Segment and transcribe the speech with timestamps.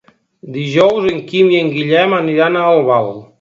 [0.53, 3.13] Dijous en Quim i en Guillem aniran a Albal.